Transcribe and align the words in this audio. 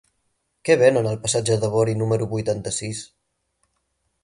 Què 0.69 0.77
venen 0.81 1.09
al 1.09 1.19
passatge 1.25 1.59
de 1.65 1.69
Bori 1.75 1.95
número 2.01 2.29
vuitanta-sis? 2.33 3.05